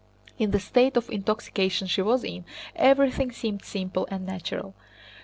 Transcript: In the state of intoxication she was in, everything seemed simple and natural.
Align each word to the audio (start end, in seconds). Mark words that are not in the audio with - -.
In 0.39 0.49
the 0.49 0.59
state 0.59 0.97
of 0.97 1.11
intoxication 1.11 1.85
she 1.85 2.01
was 2.01 2.23
in, 2.23 2.43
everything 2.75 3.31
seemed 3.31 3.63
simple 3.63 4.07
and 4.09 4.25
natural. 4.25 4.73